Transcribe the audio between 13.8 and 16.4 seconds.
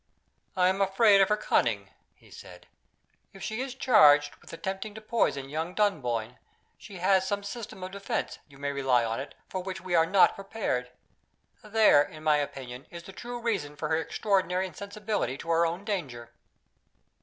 her extraordinary insensibility to her own danger."